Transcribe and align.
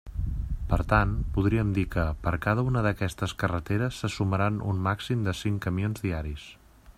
Per 0.69 0.77
tant, 0.93 1.09
podríem 1.35 1.73
dir 1.75 1.83
que, 1.95 2.05
per 2.23 2.33
cada 2.45 2.63
una 2.69 2.83
d'aquestes 2.87 3.35
carreteres 3.43 4.01
se 4.05 4.11
sumaran 4.15 4.59
un 4.73 4.81
màxim 4.89 5.25
de 5.29 5.39
cinc 5.43 5.65
camions 5.69 6.05
diaris. 6.09 6.49